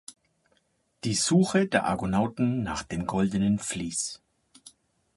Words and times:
Die 1.03 1.13
Suche 1.13 1.67
der 1.67 1.85
Argonauten 1.85 2.63
nach 2.63 2.81
dem 2.81 3.05
goldenen 3.05 3.59
Vlies. 3.59 4.19